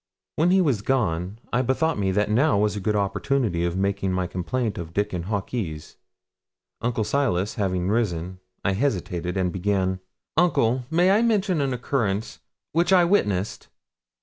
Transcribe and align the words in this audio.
When 0.35 0.49
he 0.49 0.61
was 0.61 0.81
gone, 0.81 1.37
I 1.53 1.61
bethought 1.61 1.99
me 1.99 2.09
that 2.09 2.27
now 2.31 2.57
was 2.57 2.75
a 2.75 2.79
good 2.79 2.95
opportunity 2.95 3.63
of 3.65 3.77
making 3.77 4.11
my 4.11 4.25
complaint 4.25 4.79
of 4.79 4.95
Dickon 4.95 5.25
Hawkes. 5.29 5.97
Uncle 6.81 7.03
Silas 7.03 7.53
having 7.53 7.87
risen, 7.87 8.39
I 8.65 8.71
hesitated, 8.71 9.37
and 9.37 9.51
began, 9.53 9.99
'Uncle, 10.35 10.85
may 10.89 11.11
I 11.11 11.21
mention 11.21 11.61
an 11.61 11.71
occurrence 11.71 12.39
which 12.71 12.91
I 12.91 13.05
witnessed?' 13.05 13.67